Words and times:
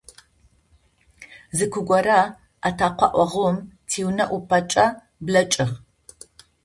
Зы 1.57 1.65
ку 1.73 1.79
горэ 1.89 2.19
атэкъэӏогъум 2.67 3.55
тиунэ 3.87 4.25
ӏупэкӏэ 4.29 4.85
блэкӏыгъ. 5.25 5.75